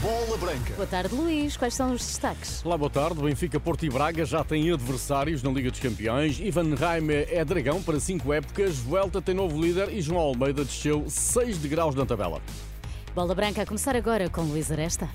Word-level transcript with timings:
Bola 0.00 0.36
Branca. 0.36 0.74
Boa 0.74 0.86
tarde, 0.86 1.14
Luís. 1.14 1.56
Quais 1.56 1.74
são 1.74 1.92
os 1.92 2.00
destaques? 2.06 2.64
Olá, 2.64 2.78
boa 2.78 2.90
tarde. 2.90 3.20
Benfica, 3.20 3.58
Porto 3.58 3.84
e 3.84 3.90
Braga 3.90 4.24
já 4.24 4.44
têm 4.44 4.70
adversários 4.70 5.42
na 5.42 5.50
Liga 5.50 5.70
dos 5.70 5.80
Campeões. 5.80 6.38
Ivan 6.38 6.74
Raime 6.74 7.14
é 7.14 7.44
dragão 7.44 7.82
para 7.82 7.98
cinco 7.98 8.32
épocas. 8.32 8.76
Vuelta 8.76 9.20
tem 9.20 9.34
novo 9.34 9.60
líder 9.60 9.92
e 9.92 10.00
João 10.00 10.20
Almeida 10.20 10.64
desceu 10.64 11.04
6 11.08 11.58
degraus 11.58 11.94
na 11.94 12.06
tabela. 12.06 12.40
Bola 13.14 13.34
Branca 13.34 13.62
a 13.62 13.66
começar 13.66 13.96
agora 13.96 14.28
com 14.28 14.42
Luís 14.42 14.70
Aresta. 14.70 15.08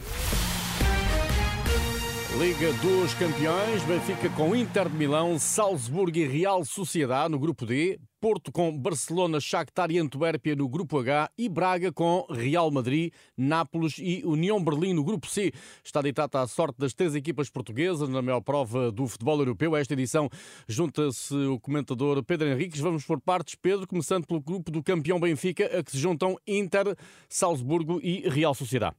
Liga 2.41 2.73
dos 2.73 3.13
Campeões, 3.13 3.83
Benfica 3.83 4.27
com 4.31 4.55
Inter 4.55 4.89
de 4.89 4.97
Milão, 4.97 5.37
Salzburgo 5.37 6.17
e 6.17 6.25
Real 6.25 6.65
Sociedade 6.65 7.29
no 7.29 7.37
grupo 7.37 7.67
D, 7.67 7.99
Porto 8.19 8.51
com 8.51 8.75
Barcelona, 8.75 9.39
Shakhtar 9.39 9.91
e 9.91 9.99
Antuérpia 9.99 10.55
no 10.55 10.67
grupo 10.67 10.97
H 10.97 11.29
e 11.37 11.47
Braga 11.47 11.91
com 11.91 12.25
Real 12.31 12.71
Madrid, 12.71 13.13
Nápoles 13.37 13.99
e 13.99 14.23
União 14.25 14.63
Berlim 14.63 14.95
no 14.95 15.03
grupo 15.03 15.27
C. 15.27 15.51
Está 15.83 16.01
ditada 16.01 16.41
a 16.41 16.47
sorte 16.47 16.79
das 16.79 16.95
três 16.95 17.13
equipas 17.13 17.47
portuguesas 17.47 18.09
na 18.09 18.23
maior 18.23 18.41
prova 18.41 18.91
do 18.91 19.05
futebol 19.05 19.37
europeu. 19.37 19.75
Esta 19.75 19.93
edição 19.93 20.27
junta-se 20.67 21.35
o 21.35 21.59
comentador 21.59 22.23
Pedro 22.23 22.47
Henriques. 22.47 22.79
Vamos 22.79 23.05
por 23.05 23.21
partes, 23.21 23.53
Pedro, 23.53 23.85
começando 23.85 24.25
pelo 24.25 24.41
grupo 24.41 24.71
do 24.71 24.81
campeão 24.81 25.19
Benfica, 25.19 25.65
a 25.77 25.83
que 25.83 25.91
se 25.91 25.99
juntam 25.99 26.35
Inter, 26.47 26.97
Salzburgo 27.29 27.99
e 28.01 28.27
Real 28.27 28.55
Sociedade. 28.55 28.95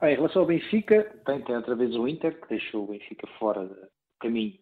Bem, 0.00 0.14
em 0.14 0.16
relação 0.16 0.42
ao 0.42 0.48
Benfica, 0.48 1.04
tem, 1.26 1.42
tem 1.42 1.54
outra 1.54 1.74
vez 1.74 1.94
o 1.94 2.08
Inter, 2.08 2.40
que 2.40 2.48
deixou 2.48 2.84
o 2.84 2.86
Benfica 2.86 3.26
fora 3.38 3.66
do 3.66 3.76
caminho 4.18 4.58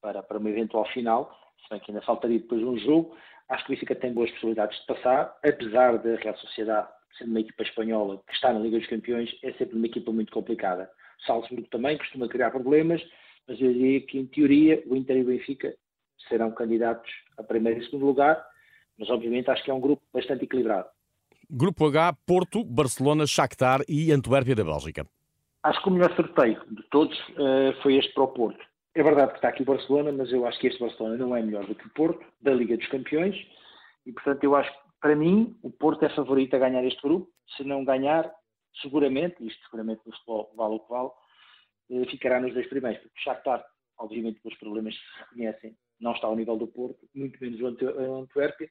para, 0.00 0.22
para 0.22 0.38
uma 0.38 0.48
eventual 0.48 0.86
final, 0.86 1.30
se 1.62 1.68
bem 1.68 1.78
que 1.78 1.90
ainda 1.90 2.02
faltaria 2.06 2.38
depois 2.38 2.62
um 2.62 2.78
jogo. 2.78 3.14
Acho 3.50 3.66
que 3.66 3.72
o 3.72 3.74
Benfica 3.74 3.94
tem 3.94 4.14
boas 4.14 4.30
possibilidades 4.30 4.80
de 4.80 4.86
passar, 4.86 5.36
apesar 5.44 5.98
da 5.98 6.16
Real 6.16 6.36
Sociedade 6.38 6.88
ser 7.18 7.24
uma 7.24 7.40
equipa 7.40 7.64
espanhola 7.64 8.22
que 8.26 8.32
está 8.32 8.50
na 8.50 8.60
Liga 8.60 8.78
dos 8.78 8.88
Campeões, 8.88 9.30
é 9.42 9.52
sempre 9.52 9.76
uma 9.76 9.86
equipa 9.86 10.10
muito 10.10 10.32
complicada. 10.32 10.90
Salzburgo 11.26 11.68
também 11.68 11.98
costuma 11.98 12.26
criar 12.26 12.50
problemas, 12.50 13.02
mas 13.46 13.60
eu 13.60 13.70
diria 13.70 14.00
que, 14.00 14.18
em 14.18 14.26
teoria, 14.26 14.82
o 14.86 14.96
Inter 14.96 15.18
e 15.18 15.22
o 15.22 15.26
Benfica 15.26 15.76
serão 16.30 16.50
candidatos 16.52 17.12
a 17.36 17.42
primeiro 17.42 17.78
e 17.78 17.84
segundo 17.84 18.06
lugar, 18.06 18.42
mas 18.98 19.10
obviamente 19.10 19.50
acho 19.50 19.62
que 19.62 19.70
é 19.70 19.74
um 19.74 19.80
grupo 19.80 20.02
bastante 20.14 20.44
equilibrado. 20.44 20.88
Grupo 21.50 21.86
H, 21.86 22.12
Porto, 22.26 22.62
Barcelona, 22.62 23.26
Shakhtar 23.26 23.80
e 23.88 24.12
Antuérpia 24.12 24.54
da 24.54 24.62
Bélgica. 24.62 25.06
Acho 25.62 25.82
que 25.82 25.88
o 25.88 25.92
melhor 25.92 26.14
sorteio 26.14 26.62
de 26.70 26.82
todos 26.90 27.18
uh, 27.30 27.72
foi 27.82 27.96
este 27.96 28.12
para 28.12 28.24
o 28.24 28.28
Porto. 28.28 28.62
É 28.94 29.02
verdade 29.02 29.30
que 29.30 29.38
está 29.38 29.48
aqui 29.48 29.62
o 29.62 29.64
Barcelona, 29.64 30.12
mas 30.12 30.30
eu 30.30 30.46
acho 30.46 30.60
que 30.60 30.66
este 30.66 30.78
Barcelona 30.78 31.16
não 31.16 31.34
é 31.34 31.42
melhor 31.42 31.64
do 31.64 31.74
que 31.74 31.86
o 31.86 31.90
Porto, 31.94 32.22
da 32.42 32.52
Liga 32.52 32.76
dos 32.76 32.86
Campeões, 32.88 33.34
e 34.04 34.12
portanto 34.12 34.44
eu 34.44 34.54
acho 34.54 34.70
que, 34.70 34.78
para 35.00 35.16
mim, 35.16 35.56
o 35.62 35.70
Porto 35.70 36.04
é 36.04 36.10
favorito 36.10 36.54
a 36.54 36.58
ganhar 36.58 36.84
este 36.84 37.00
grupo. 37.00 37.30
Se 37.56 37.64
não 37.64 37.82
ganhar, 37.82 38.30
seguramente, 38.82 39.36
isto 39.46 39.64
seguramente 39.64 40.02
no 40.04 40.12
futebol 40.12 40.52
vale 40.54 40.74
o 40.74 40.80
que 40.80 40.90
vale, 40.90 41.08
uh, 41.08 42.10
ficará 42.10 42.40
nos 42.40 42.52
dois 42.52 42.68
primeiros, 42.68 43.00
porque 43.00 43.18
o 43.18 43.22
Shakhtar, 43.22 43.64
obviamente 43.96 44.38
pelos 44.40 44.58
problemas 44.58 44.94
que 44.94 45.00
se 45.00 45.18
reconhecem, 45.20 45.76
não 45.98 46.12
está 46.12 46.26
ao 46.26 46.36
nível 46.36 46.58
do 46.58 46.66
Porto, 46.66 47.08
muito 47.14 47.38
menos 47.40 47.58
o 47.58 48.20
Antuérpia, 48.20 48.68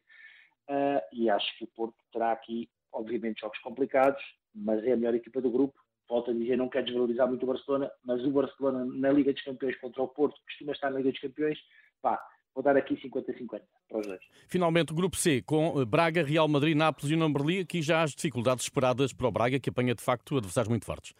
Uh, 0.69 1.01
e 1.13 1.29
acho 1.29 1.57
que 1.57 1.63
o 1.63 1.67
Porto 1.67 1.95
terá 2.11 2.31
aqui, 2.31 2.69
obviamente, 2.91 3.39
jogos 3.39 3.59
complicados, 3.59 4.21
mas 4.53 4.83
é 4.83 4.93
a 4.93 4.97
melhor 4.97 5.15
equipa 5.15 5.41
do 5.41 5.49
grupo. 5.49 5.79
Volto 6.09 6.31
a 6.31 6.33
dizer, 6.33 6.57
não 6.57 6.69
quero 6.69 6.85
desvalorizar 6.85 7.27
muito 7.27 7.43
o 7.43 7.47
Barcelona, 7.47 7.91
mas 8.03 8.23
o 8.23 8.31
Barcelona 8.31 8.85
na 8.85 9.11
Liga 9.11 9.33
dos 9.33 9.43
Campeões 9.43 9.77
contra 9.79 10.01
o 10.01 10.07
Porto, 10.07 10.39
costuma 10.45 10.71
estar 10.71 10.89
na 10.89 10.97
Liga 10.97 11.11
dos 11.11 11.19
Campeões, 11.19 11.59
pá, 12.01 12.21
vou 12.53 12.63
dar 12.63 12.75
aqui 12.75 12.95
50-50 12.95 13.61
para 13.89 13.99
os 13.99 14.07
dois. 14.07 14.19
Finalmente, 14.47 14.91
o 14.91 14.95
grupo 14.95 15.15
C, 15.15 15.41
com 15.41 15.85
Braga, 15.85 16.23
Real 16.23 16.47
Madrid, 16.47 16.75
Nápoles 16.75 17.11
e 17.11 17.13
União 17.13 17.31
Berlim, 17.31 17.59
aqui 17.59 17.81
já 17.81 18.03
as 18.03 18.11
dificuldades 18.11 18.65
esperadas 18.65 19.13
para 19.13 19.27
o 19.27 19.31
Braga, 19.31 19.59
que 19.59 19.69
apanha 19.69 19.93
de 19.93 20.03
facto 20.03 20.37
adversários 20.37 20.69
muito 20.69 20.85
fortes. 20.85 21.13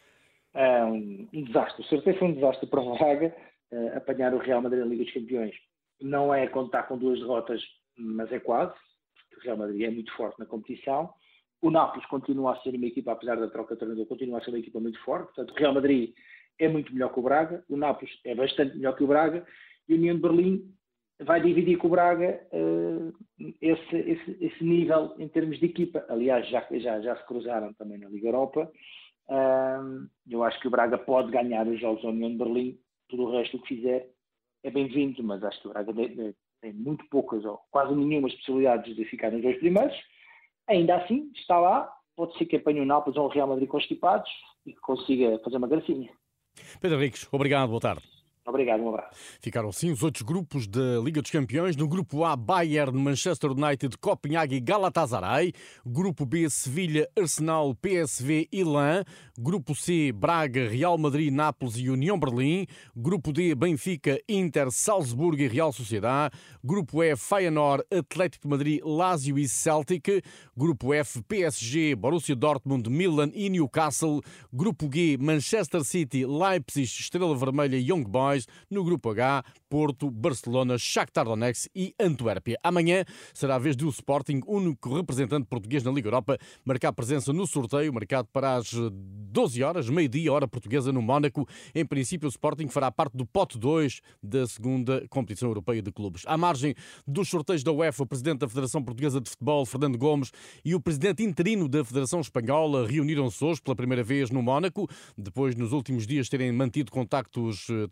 É 0.53 0.83
um, 0.83 1.27
um 1.33 1.43
desastre. 1.43 1.83
O 1.83 1.85
sorteio 1.85 2.17
foi 2.17 2.27
um 2.29 2.33
desastre 2.33 2.67
para 2.67 2.81
o 2.81 2.97
Braga, 2.97 3.35
uh, 3.71 3.97
apanhar 3.97 4.33
o 4.33 4.39
Real 4.39 4.61
Madrid 4.61 4.81
na 4.81 4.87
Liga 4.87 5.03
dos 5.03 5.13
Campeões. 5.13 5.55
Não 6.01 6.33
é 6.33 6.47
contar 6.47 6.83
com 6.83 6.97
duas 6.97 7.19
derrotas, 7.19 7.61
mas 7.97 8.31
é 8.31 8.39
quase 8.39 8.73
o 9.39 9.43
Real 9.43 9.57
Madrid 9.57 9.81
é 9.81 9.89
muito 9.89 10.11
forte 10.13 10.39
na 10.39 10.45
competição. 10.45 11.13
O 11.61 11.71
Nápoles 11.71 12.05
continua 12.07 12.53
a 12.53 12.61
ser 12.61 12.75
uma 12.75 12.85
equipa, 12.85 13.11
apesar 13.11 13.35
da 13.35 13.49
troca 13.49 13.73
de 13.73 13.79
treinador, 13.79 14.05
continua 14.05 14.39
a 14.39 14.43
ser 14.43 14.51
uma 14.51 14.59
equipa 14.59 14.79
muito 14.79 14.99
forte. 15.03 15.27
Portanto, 15.27 15.51
o 15.51 15.59
Real 15.59 15.73
Madrid 15.73 16.13
é 16.59 16.67
muito 16.67 16.93
melhor 16.93 17.11
que 17.13 17.19
o 17.19 17.23
Braga, 17.23 17.63
o 17.69 17.77
Nápoles 17.77 18.13
é 18.23 18.35
bastante 18.35 18.75
melhor 18.75 18.95
que 18.95 19.03
o 19.03 19.07
Braga 19.07 19.45
e 19.87 19.93
a 19.93 19.95
União 19.95 20.15
de 20.15 20.21
Berlim 20.21 20.73
vai 21.19 21.41
dividir 21.41 21.77
com 21.77 21.87
o 21.87 21.91
Braga 21.91 22.47
uh, 22.51 23.13
esse, 23.61 23.95
esse, 23.95 24.37
esse, 24.39 24.63
nível 24.63 25.15
em 25.17 25.27
termos 25.27 25.59
de 25.59 25.65
equipa. 25.65 26.05
Aliás, 26.09 26.47
já, 26.47 26.65
já, 26.71 27.01
já 27.01 27.15
se 27.15 27.25
cruzaram 27.25 27.73
também 27.73 27.97
na 27.97 28.09
Liga 28.09 28.27
Europa. 28.27 28.71
Uh, 29.27 30.07
eu 30.29 30.43
acho 30.43 30.59
que 30.59 30.67
o 30.67 30.71
Braga 30.71 30.97
pode 30.97 31.31
ganhar 31.31 31.67
os 31.67 31.79
jogos 31.79 32.03
da 32.03 32.09
União 32.09 32.29
de 32.29 32.37
Berlim, 32.37 32.79
tudo 33.09 33.23
o 33.23 33.31
resto 33.31 33.59
que 33.61 33.75
fizer 33.75 34.09
é 34.63 34.69
bem-vindo, 34.69 35.23
mas 35.23 35.43
acho 35.43 35.61
que 35.61 35.67
o 35.67 35.71
Braga 35.71 35.93
tem 36.61 36.73
muito 36.73 37.05
poucas 37.09 37.43
ou 37.45 37.59
quase 37.71 37.93
nenhuma 37.95 38.29
possibilidades 38.29 38.95
de 38.95 39.05
ficar 39.05 39.31
nos 39.31 39.41
dois 39.41 39.57
primeiros. 39.57 39.95
Ainda 40.67 40.97
assim, 40.97 41.31
está 41.35 41.59
lá, 41.59 41.91
pode 42.15 42.37
ser 42.37 42.45
que 42.45 42.57
apanhe 42.57 42.81
o 42.81 42.85
Nápoles 42.85 43.17
ou 43.17 43.25
o 43.25 43.29
Real 43.29 43.47
Madrid 43.47 43.67
constipados 43.67 44.29
e 44.65 44.73
que 44.73 44.79
consiga 44.81 45.39
fazer 45.43 45.57
uma 45.57 45.67
gracinha. 45.67 46.09
Pedro 46.81 46.97
Henriques, 46.97 47.27
obrigado, 47.31 47.69
boa 47.69 47.79
tarde. 47.79 48.16
Obrigado, 48.47 48.81
um 48.81 48.87
abraço. 48.87 49.09
Ficaram 49.41 49.73
sim 49.73 49.91
os 49.91 50.01
outros 50.01 50.21
grupos 50.21 50.67
da 50.67 51.01
Liga 51.03 51.21
dos 51.21 51.29
Campeões. 51.29 51.75
No 51.75 51.85
grupo 51.85 52.23
A, 52.23 52.33
Bayern, 52.33 52.97
Manchester 52.97 53.51
United, 53.51 53.97
Copenhague 53.97 54.55
e 54.55 54.61
Galatasaray. 54.61 55.51
Grupo 55.85 56.25
B, 56.25 56.49
Sevilha, 56.49 57.09
Arsenal, 57.19 57.75
PSV 57.75 58.47
e 58.49 58.63
Lan. 58.63 59.03
Grupo 59.37 59.75
C, 59.75 60.13
Braga, 60.13 60.69
Real 60.69 60.97
Madrid, 60.97 61.31
Nápoles 61.31 61.75
e 61.75 61.89
União 61.89 62.17
Berlim. 62.17 62.65
Grupo 62.95 63.33
D, 63.33 63.53
Benfica, 63.53 64.17
Inter, 64.29 64.71
Salzburgo 64.71 65.41
e 65.41 65.47
Real 65.49 65.73
Sociedade. 65.73 66.33
Grupo 66.63 67.03
E, 67.03 67.17
Feyenoord, 67.17 67.83
Atlético 67.91 68.47
de 68.47 68.49
Madrid, 68.49 68.81
Lazio 68.81 69.37
e 69.37 69.45
Celtic. 69.45 70.23
Grupo 70.55 70.93
F, 70.93 71.21
PSG, 71.23 71.95
Borussia 71.97 72.33
Dortmund, 72.33 72.89
Milan 72.89 73.29
e 73.33 73.49
Newcastle. 73.49 74.21
Grupo 74.53 74.89
G, 74.89 75.17
Manchester 75.19 75.83
City, 75.83 76.25
Leipzig, 76.25 76.85
Estrela 76.85 77.35
Vermelha 77.35 77.75
e 77.75 77.91
Young 77.91 78.05
Boys 78.05 78.36
no 78.69 78.83
grupo 78.83 79.09
H, 79.09 79.43
Porto, 79.69 80.09
Barcelona, 80.09 80.77
Shakhtar 80.77 81.25
Donetsk 81.25 81.69
e 81.75 81.93
Antuérpia. 81.99 82.57
Amanhã 82.63 83.03
será 83.33 83.55
a 83.55 83.59
vez 83.59 83.75
do 83.75 83.87
Sporting, 83.89 84.41
único 84.45 84.95
representante 84.95 85.47
português 85.47 85.83
na 85.83 85.91
Liga 85.91 86.07
Europa, 86.07 86.37
marcar 86.65 86.91
presença 86.93 87.33
no 87.33 87.47
sorteio 87.47 87.93
marcado 87.93 88.27
para 88.31 88.55
as 88.55 88.71
12 88.71 89.63
horas, 89.63 89.89
meio-dia, 89.89 90.31
hora 90.31 90.47
portuguesa, 90.47 90.91
no 90.91 91.01
Mónaco. 91.01 91.47
Em 91.73 91.85
princípio, 91.85 92.27
o 92.27 92.29
Sporting 92.29 92.67
fará 92.67 92.91
parte 92.91 93.15
do 93.15 93.25
pote 93.25 93.57
2 93.57 94.01
da 94.21 94.45
segunda 94.47 95.05
competição 95.09 95.49
europeia 95.49 95.81
de 95.81 95.91
clubes. 95.91 96.23
À 96.25 96.37
margem 96.37 96.75
dos 97.05 97.29
sorteios 97.29 97.63
da 97.63 97.71
UEFA, 97.71 98.03
o 98.03 98.05
presidente 98.05 98.39
da 98.39 98.47
Federação 98.47 98.83
Portuguesa 98.83 99.21
de 99.21 99.29
Futebol, 99.29 99.65
Fernando 99.65 99.97
Gomes, 99.97 100.31
e 100.63 100.73
o 100.75 100.81
presidente 100.81 101.23
interino 101.23 101.67
da 101.67 101.83
Federação 101.83 102.19
Espanhola 102.19 102.87
reuniram-se 102.87 103.43
hoje 103.43 103.61
pela 103.61 103.75
primeira 103.75 104.03
vez 104.03 104.29
no 104.29 104.41
Mónaco, 104.41 104.87
depois 105.17 105.55
nos 105.55 105.71
últimos 105.71 106.07
dias 106.07 106.29
terem 106.29 106.51
mantido 106.51 106.91
contactos 106.91 107.67
eh, 107.69 107.87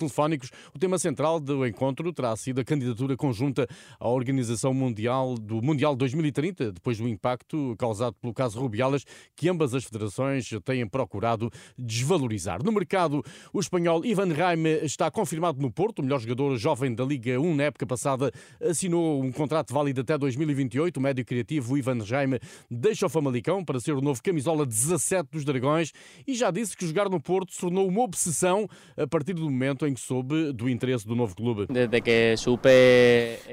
o 0.73 0.79
tema 0.79 0.97
central 0.97 1.39
do 1.39 1.65
encontro 1.65 2.11
terá 2.11 2.35
sido 2.35 2.61
a 2.61 2.63
candidatura 2.63 3.15
conjunta 3.15 3.67
à 3.99 4.07
Organização 4.07 4.73
Mundial 4.73 5.35
do 5.35 5.61
Mundial 5.61 5.95
2030, 5.95 6.73
depois 6.73 6.97
do 6.97 7.07
impacto 7.07 7.75
causado 7.77 8.15
pelo 8.21 8.33
caso 8.33 8.59
Rubiales, 8.59 9.05
que 9.35 9.49
ambas 9.49 9.73
as 9.73 9.83
federações 9.83 10.49
têm 10.63 10.87
procurado 10.87 11.49
desvalorizar. 11.77 12.63
No 12.63 12.71
mercado, 12.71 13.23
o 13.53 13.59
espanhol 13.59 14.05
Ivan 14.05 14.33
Raime 14.33 14.79
está 14.83 15.09
confirmado 15.11 15.61
no 15.61 15.71
Porto, 15.71 15.99
o 15.99 16.03
melhor 16.03 16.19
jogador 16.19 16.57
jovem 16.57 16.93
da 16.93 17.03
Liga 17.05 17.39
1 17.39 17.55
na 17.55 17.63
época 17.63 17.85
passada, 17.85 18.31
assinou 18.61 19.23
um 19.23 19.31
contrato 19.31 19.73
válido 19.73 20.01
até 20.01 20.17
2028. 20.17 20.97
O 20.97 21.01
médio 21.01 21.25
criativo 21.25 21.77
Ivan 21.77 22.03
Raime 22.03 22.39
deixa 22.69 23.05
o 23.05 23.09
Famalicão 23.09 23.63
para 23.63 23.79
ser 23.79 23.93
o 23.93 24.01
novo 24.01 24.21
camisola 24.21 24.65
17 24.65 25.29
dos 25.31 25.45
Dragões 25.45 25.91
e 26.27 26.33
já 26.33 26.51
disse 26.51 26.75
que 26.75 26.85
jogar 26.85 27.09
no 27.09 27.19
Porto 27.19 27.53
se 27.53 27.59
tornou 27.59 27.87
uma 27.87 28.01
obsessão 28.01 28.67
a 28.97 29.07
partir 29.07 29.33
do 29.33 29.49
momento 29.49 29.85
em 29.85 29.93
que 29.93 29.99
soube 29.99 30.24
soube 30.25 30.51
do 30.51 30.67
interesse 30.67 31.07
do 31.07 31.15
novo 31.15 31.35
clube? 31.35 31.67
Desde 31.69 32.01
que 32.01 32.35
supe... 32.37 32.69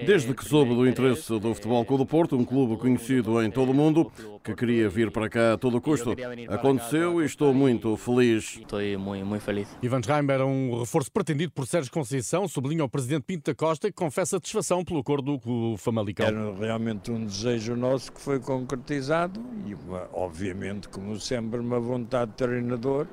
Desde 0.07 0.35
que 0.35 0.45
soube 0.45 0.75
do 0.75 0.89
interesse 0.89 1.39
do 1.39 1.55
Futebol 1.55 1.85
Clube 1.85 2.05
do 2.05 2.07
Porto, 2.07 2.37
um 2.37 2.45
clube 2.45 2.77
conhecido 2.77 3.43
em 3.43 3.51
todo 3.51 3.71
o 3.71 3.75
mundo, 3.75 4.11
que 4.43 4.55
queria 4.55 4.89
vir 4.89 5.11
para 5.11 5.29
cá 5.29 5.53
a 5.53 5.59
todo 5.59 5.81
custo. 5.81 6.15
Aconteceu 6.49 7.23
e 7.23 7.27
estou 7.27 7.53
muito 7.53 7.97
feliz. 7.97 8.59
Estou 8.59 8.81
muito, 8.99 9.27
muito 9.27 9.43
feliz. 9.43 9.69
Ivan 9.83 10.01
Reimer 10.01 10.37
era 10.37 10.47
um 10.47 10.81
reforço 10.81 11.13
pretendido 11.13 11.53
por 11.53 11.67
Sérgio 11.67 11.93
Conceição, 11.93 12.49
sublinha 12.49 12.85
o 12.85 12.89
presidente 12.89 13.25
Pinto 13.25 13.51
da 13.51 13.55
Costa, 13.55 13.89
que 13.89 13.97
confessa 13.97 14.37
satisfação 14.37 14.85
pelo 14.85 15.01
acordo 15.01 15.39
com 15.39 15.75
o 15.75 15.77
Famalicão. 15.77 16.27
Era 16.27 16.55
realmente 16.55 17.11
um 17.11 17.25
desejo 17.25 17.77
nosso 17.77 18.11
que 18.13 18.21
foi 18.21 18.41
concretizado 18.41 19.41
e, 19.67 19.77
obviamente, 20.13 20.89
como 20.89 21.19
sempre, 21.21 21.61
uma 21.61 21.79
vontade 21.79 22.31
de 22.31 22.37
treinador 22.39 23.07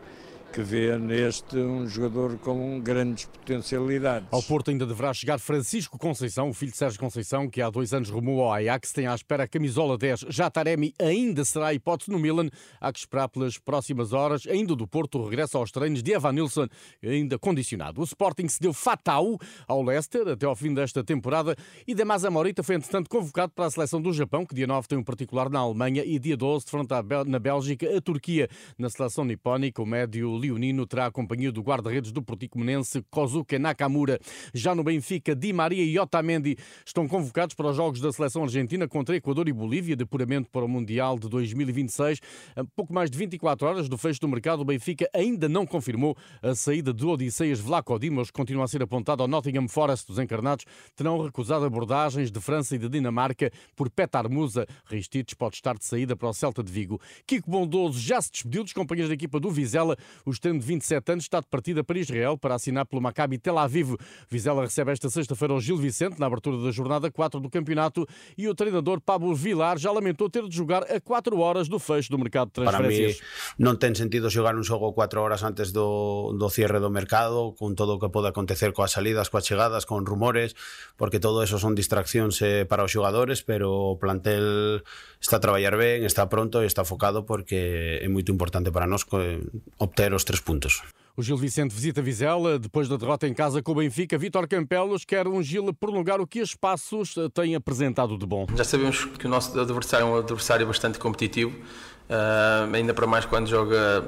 que 0.51 0.62
vê 0.62 0.98
neste 0.98 1.57
um 1.57 1.88
jogador 1.88 2.38
com 2.40 2.80
grandes 2.80 3.25
potencialidades. 3.25 4.28
Ao 4.31 4.42
Porto 4.42 4.72
ainda 4.72 4.86
deverá 4.86 5.13
chegar 5.13 5.40
Francisco 5.40 5.98
Conceição, 5.98 6.50
o 6.50 6.54
filho 6.54 6.72
de 6.72 6.78
Sérgio 6.78 7.00
Conceição, 7.00 7.48
que 7.48 7.62
há 7.62 7.69
dois 7.69 7.94
anos 7.94 8.10
rumou 8.10 8.44
ao 8.44 8.54
Ajax, 8.54 8.92
tem 8.92 9.06
à 9.07 9.13
espera 9.13 9.44
a 9.44 9.48
camisola 9.48 9.98
10. 9.98 10.25
Já 10.30 10.50
Taremi 10.50 10.94
ainda 11.00 11.46
será 11.46 11.68
a 11.68 11.74
hipótese 11.74 12.12
no 12.12 12.18
Milan. 12.18 12.50
Há 12.81 12.92
que 12.92 13.00
esperar 13.00 13.30
pelas 13.30 13.57
próximas 13.57 14.12
horas. 14.12 14.48
Ainda 14.48 14.75
do 14.75 14.88
Porto 14.88 15.24
regressa 15.24 15.57
aos 15.57 15.72
treinos 15.72 16.01
de 16.01 16.12
Evan 16.12 16.34
Nilsson, 16.34 16.68
ainda 17.04 17.38
condicionado. 17.38 18.02
O 18.02 18.04
Sporting 18.04 18.48
se 18.48 18.60
deu 18.60 18.74
fatal 18.74 19.38
ao 19.68 19.84
Leicester 19.84 20.28
até 20.28 20.45
ao 20.45 20.56
fim 20.56 20.74
desta 20.74 21.04
temporada 21.04 21.56
e 21.88 21.94
Demasa 21.94 22.31
Morita 22.31 22.63
foi, 22.63 22.75
entretanto, 22.75 23.10
convocado 23.10 23.54
para 23.54 23.66
a 23.66 23.72
seleção 23.72 24.02
do 24.02 24.12
Japão, 24.12 24.45
que 24.45 24.56
dia 24.56 24.68
9 24.68 24.88
tem 24.88 24.98
um 24.98 25.04
particular 25.04 25.50
na 25.50 25.60
Alemanha 25.60 26.04
e 26.04 26.18
dia 26.18 26.36
12 26.36 26.66
defronta 26.66 27.04
na 27.25 27.40
Bélgica 27.40 27.95
a 27.95 28.02
Turquia. 28.02 28.50
Na 28.78 28.90
seleção 28.90 29.24
nipónica, 29.24 29.81
o 29.81 29.86
médio 29.86 30.39
leonino 30.40 30.88
terá 30.88 31.06
a 31.06 31.12
companhia 31.12 31.52
do 31.52 31.62
guarda-redes 31.62 32.12
do 32.12 32.22
Porticomenense 32.22 33.04
Kozuke 33.12 33.60
Nakamura. 33.60 34.20
Já 34.54 34.74
no 34.74 34.84
Benfica, 34.84 35.36
Di 35.36 35.54
Maria 35.54 35.84
e 35.84 36.00
Otamendi 36.00 36.58
estão 36.86 37.08
convocados 37.08 37.54
para 37.54 37.68
os 37.68 37.76
jogos 37.76 38.00
da 38.00 38.12
seleção 38.12 38.44
argentina 38.44 38.88
contra 38.88 39.16
Equador 39.16 39.48
e 39.48 39.54
Bolívia, 39.54 39.96
de 39.96 40.04
apuramento 40.04 40.50
para 40.50 40.66
o 40.66 40.68
Mundial 40.68 41.20
de 41.20 41.30
2026. 41.30 42.20
A 42.56 42.64
pouco 42.76 42.94
mais 42.94 43.12
de 43.12 43.18
24 43.18 43.68
horas 43.68 43.90
do 43.90 43.98
fecho 43.98 44.20
do 44.22 44.28
mercado, 44.28 44.62
o 44.62 44.66
Benfica 44.66 45.10
ainda 45.14 45.50
não 45.50 45.66
confirmou 45.66 46.16
a 46.42 46.56
saída 46.56 46.94
do 46.94 47.10
Odisseias 47.10 47.60
Vlaco 47.60 48.00
que 48.00 48.32
continua 48.32 48.64
a 48.64 48.68
ser 48.68 48.82
apontado 48.82 49.22
ao 49.22 49.28
Nottingham 49.28 49.68
Forest. 49.68 50.12
Os 50.12 50.20
encarnados 50.20 50.66
terão 50.96 51.22
recusado 51.22 51.66
abordagens 51.66 52.32
de 52.32 52.40
França 52.40 52.76
e 52.76 52.80
de 52.80 52.88
Dinamarca 52.88 53.52
por 53.76 53.90
Petar 53.90 54.30
Musa. 54.30 54.66
Ristites 54.86 55.34
pode 55.34 55.56
estar 55.56 55.78
de 55.78 55.86
saída 55.86 56.16
para 56.16 56.30
o 56.30 56.34
Celta 56.34 56.64
de 56.64 56.72
Vigo. 56.72 57.00
Kiko 57.26 57.50
Bondoso 57.50 58.00
já 58.00 58.22
se 58.22 58.32
despediu 58.32 58.64
dos 58.64 58.74
companheiros 58.74 59.10
da 59.10 59.16
equipa 59.16 59.40
do 59.40 59.50
Vizela. 59.50 59.98
O 60.30 60.31
extremo 60.31 60.60
de 60.60 60.66
27 60.68 61.12
anos 61.12 61.24
está 61.24 61.40
de 61.40 61.48
partida 61.48 61.84
para 61.84 61.98
Israel 61.98 62.38
para 62.38 62.54
assinar 62.54 62.86
pelo 62.86 63.02
Maccabi 63.02 63.40
Tel 63.40 63.58
Aviv. 63.58 63.96
Vizela 64.30 64.62
recebe 64.62 64.92
esta 64.92 65.10
sexta-feira 65.10 65.56
o 65.56 65.60
Gil 65.60 65.76
Vicente 65.76 66.20
na 66.20 66.28
abertura 66.28 66.56
da 66.62 66.70
jornada 66.70 67.10
4 67.10 67.40
do 67.40 67.50
campeonato 67.50 68.06
e 68.38 68.48
o 68.48 68.54
treinador 68.54 69.02
Pablo 69.02 69.34
Vilar 69.34 69.80
já 69.80 69.92
lamentou 69.92 70.30
ter 70.30 70.48
de 70.48 70.56
jogar 70.56 70.84
a 70.84 71.02
4 71.02 71.40
horas 71.40 71.68
do 71.68 71.80
fecho 71.80 72.12
do 72.12 72.20
mercado 72.20 72.50
de 72.50 72.62
transferências. 72.62 73.18
Para 73.18 73.26
mí 73.58 73.66
non 73.66 73.81
ten 73.81 73.98
sentido 73.98 74.30
xogar 74.30 74.54
un 74.54 74.62
xogo 74.62 74.94
4 74.94 75.18
horas 75.18 75.42
antes 75.42 75.74
do, 75.74 76.38
do 76.38 76.46
cierre 76.54 76.78
do 76.78 76.94
mercado 76.94 77.58
con 77.58 77.74
todo 77.74 77.98
o 77.98 78.00
que 78.00 78.14
pode 78.14 78.30
acontecer 78.30 78.70
coas 78.70 78.94
salidas, 78.94 79.34
coas 79.34 79.50
chegadas, 79.50 79.90
con 79.90 80.06
rumores, 80.06 80.54
porque 80.94 81.18
todo 81.18 81.42
eso 81.42 81.58
son 81.58 81.74
distraccións 81.74 82.38
eh, 82.46 82.70
para 82.70 82.86
os 82.86 82.94
xogadores, 82.94 83.42
pero 83.42 83.98
o 83.98 83.98
plantel 83.98 84.86
está 85.18 85.38
a 85.38 85.44
traballar 85.44 85.74
ben, 85.74 86.06
está 86.06 86.30
pronto 86.30 86.62
e 86.62 86.70
está 86.70 86.86
focado 86.86 87.26
porque 87.26 87.98
é 87.98 88.06
moito 88.06 88.30
importante 88.30 88.70
para 88.70 88.86
nós 88.86 89.10
eh, 89.18 89.42
obter 89.81 90.14
os 90.14 90.19
tres 90.24 90.39
puntos. 90.39 90.81
O 91.19 91.21
Gil 91.21 91.36
Vicente 91.36 91.75
visita 91.75 92.01
Vizela 92.01 92.57
depois 92.57 92.88
da 92.88 92.95
derrota 92.95 93.27
em 93.27 93.33
casa 93.33 93.62
com 93.62 93.74
o 93.74 93.75
Benfica. 93.75 94.18
Vítor 94.18 94.48
Campelos 94.48 95.04
quer 95.04 95.27
um 95.27 95.44
Gil 95.44 95.74
prolongar 95.74 96.21
o 96.21 96.25
que 96.25 96.42
os 96.42 96.56
passos 96.56 97.13
têm 97.33 97.56
apresentado 97.56 98.18
de 98.18 98.25
bom. 98.25 98.48
Já 98.56 98.63
sabemos 98.63 99.04
que 99.04 99.25
o 99.25 99.30
nosso 99.30 99.60
adversário 99.60 100.07
é 100.07 100.10
um 100.10 100.16
adversário 100.16 100.66
bastante 100.66 100.98
competitivo, 100.98 101.51
uh, 101.51 102.74
ainda 102.74 102.94
para 102.94 103.06
mais 103.06 103.25
quando 103.25 103.50
joga 103.50 104.01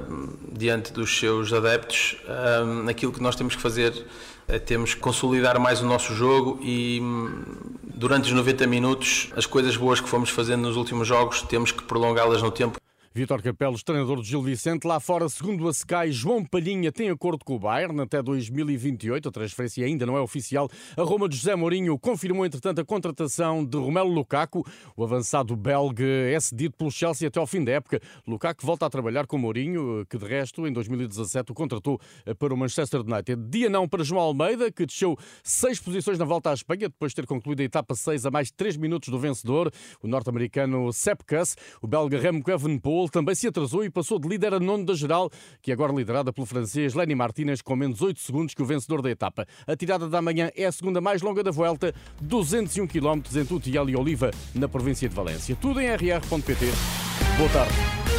diante 0.52 0.90
dos 0.90 1.18
seus 1.18 1.52
adeptos. 1.52 2.16
Uh, 2.24 2.88
aquilo 2.88 3.12
que 3.12 3.20
nós 3.20 3.36
temos 3.36 3.54
que 3.54 3.60
fazer 3.60 4.06
é 4.48 4.58
temos 4.58 4.94
que 4.94 5.00
consolidar 5.00 5.60
mais 5.60 5.82
o 5.82 5.86
nosso 5.86 6.14
jogo 6.14 6.58
e 6.62 7.00
durante 7.82 8.24
os 8.24 8.32
90 8.32 8.66
minutos 8.66 9.30
as 9.36 9.46
coisas 9.46 9.76
boas 9.76 10.00
que 10.00 10.08
fomos 10.08 10.30
fazendo 10.30 10.62
nos 10.62 10.76
últimos 10.76 11.06
jogos 11.06 11.42
temos 11.42 11.72
que 11.72 11.82
prolongá-las 11.82 12.42
no 12.42 12.50
tempo. 12.50 12.81
Vítor 13.14 13.42
Capelos, 13.42 13.82
treinador 13.82 14.16
do 14.16 14.24
Gil 14.24 14.40
Vicente. 14.40 14.86
Lá 14.86 14.98
fora, 14.98 15.28
segundo 15.28 15.68
a 15.68 15.70
Sky, 15.70 16.10
João 16.10 16.42
Palhinha 16.42 16.90
tem 16.90 17.10
acordo 17.10 17.44
com 17.44 17.56
o 17.56 17.58
Bayern 17.58 18.00
até 18.00 18.22
2028. 18.22 19.28
A 19.28 19.30
transferência 19.30 19.84
ainda 19.84 20.06
não 20.06 20.16
é 20.16 20.20
oficial. 20.22 20.66
A 20.96 21.02
Roma 21.02 21.28
de 21.28 21.36
José 21.36 21.54
Mourinho 21.54 21.98
confirmou, 21.98 22.46
entretanto, 22.46 22.80
a 22.80 22.84
contratação 22.86 23.66
de 23.66 23.76
Romelu 23.76 24.08
Lukaku. 24.08 24.66
O 24.96 25.04
avançado 25.04 25.54
belga 25.54 26.02
é 26.02 26.40
cedido 26.40 26.74
pelo 26.74 26.90
Chelsea 26.90 27.28
até 27.28 27.38
ao 27.38 27.46
fim 27.46 27.62
da 27.62 27.72
época. 27.72 28.00
Lukaku 28.26 28.64
volta 28.64 28.86
a 28.86 28.90
trabalhar 28.90 29.26
com 29.26 29.36
Mourinho, 29.36 30.06
que 30.08 30.16
de 30.16 30.24
resto, 30.24 30.66
em 30.66 30.72
2017, 30.72 31.52
o 31.52 31.54
contratou 31.54 32.00
para 32.38 32.54
o 32.54 32.56
Manchester 32.56 33.02
United. 33.02 33.36
Dia 33.50 33.68
não 33.68 33.86
para 33.86 34.02
João 34.02 34.22
Almeida, 34.22 34.72
que 34.72 34.86
desceu 34.86 35.18
seis 35.44 35.78
posições 35.78 36.18
na 36.18 36.24
volta 36.24 36.48
à 36.48 36.54
Espanha, 36.54 36.88
depois 36.88 37.12
de 37.12 37.16
ter 37.16 37.26
concluído 37.26 37.60
a 37.60 37.64
etapa 37.64 37.94
6 37.94 38.24
a 38.24 38.30
mais 38.30 38.50
3 38.50 38.78
minutos 38.78 39.10
do 39.10 39.18
vencedor, 39.18 39.70
o 40.02 40.08
norte-americano 40.08 40.90
Sepp 40.94 41.20
Kuss. 41.28 41.56
O 41.82 41.86
belga 41.86 42.18
Remco 42.18 42.50
Evenepoel 42.50 43.01
também 43.10 43.34
se 43.34 43.46
atrasou 43.46 43.84
e 43.84 43.90
passou 43.90 44.18
de 44.18 44.28
líder 44.28 44.54
a 44.54 44.60
nono 44.60 44.84
da 44.84 44.94
geral, 44.94 45.30
que 45.60 45.70
é 45.70 45.74
agora 45.74 45.92
liderada 45.92 46.32
pelo 46.32 46.46
francês 46.46 46.94
Lenny 46.94 47.14
Martinez, 47.14 47.62
com 47.62 47.74
menos 47.74 48.02
8 48.02 48.20
segundos 48.20 48.54
que 48.54 48.62
o 48.62 48.66
vencedor 48.66 49.02
da 49.02 49.10
etapa. 49.10 49.46
A 49.66 49.76
tirada 49.76 50.08
da 50.08 50.20
manhã 50.22 50.50
é 50.56 50.64
a 50.64 50.72
segunda 50.72 51.00
mais 51.00 51.22
longa 51.22 51.42
da 51.42 51.50
volta, 51.50 51.94
201 52.20 52.86
km 52.86 53.20
entre 53.36 53.54
Utiel 53.54 53.88
e 53.88 53.96
Oliva, 53.96 54.30
na 54.54 54.68
província 54.68 55.08
de 55.08 55.14
Valência. 55.14 55.56
Tudo 55.60 55.80
em 55.80 55.86
rr.pt. 55.86 56.66
Boa 57.38 57.50
tarde. 57.50 58.11